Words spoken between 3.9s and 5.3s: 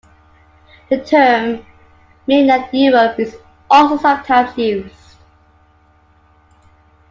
sometimes used.